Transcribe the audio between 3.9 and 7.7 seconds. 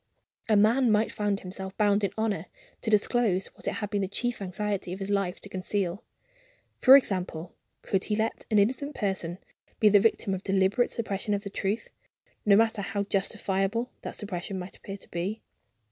been the chief anxiety of his life to conceal. For example,